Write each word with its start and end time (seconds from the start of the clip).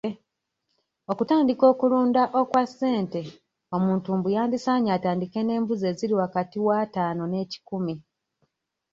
Okutandika 1.11 1.63
okulunda 1.73 2.23
okwa 2.39 2.63
ssente 2.69 3.21
omuntu 3.75 4.07
mbu 4.17 4.29
yandisaanye 4.35 4.89
atandike 4.97 5.39
n'embuzi 5.43 5.85
eziri 5.91 6.13
wakati 6.21 6.57
w'ataano 6.65 7.23
n'ekikumi. 7.27 7.95